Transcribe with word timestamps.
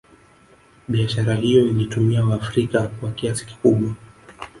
Biashara 0.87 1.35
hiyo 1.35 1.67
ilitumia 1.67 2.25
waafrika 2.25 2.87
kwa 2.87 3.11
kiasi 3.11 3.45
kikubwa 3.45 3.95